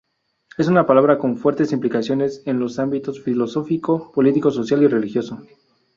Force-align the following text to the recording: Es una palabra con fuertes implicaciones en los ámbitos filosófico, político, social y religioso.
Es 0.57 0.67
una 0.67 0.87
palabra 0.87 1.19
con 1.19 1.37
fuertes 1.37 1.71
implicaciones 1.71 2.41
en 2.47 2.59
los 2.59 2.79
ámbitos 2.79 3.21
filosófico, 3.21 4.11
político, 4.11 4.49
social 4.49 4.81
y 4.81 4.87
religioso. 4.87 5.43